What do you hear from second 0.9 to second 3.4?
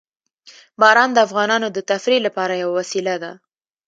د افغانانو د تفریح لپاره یوه وسیله ده.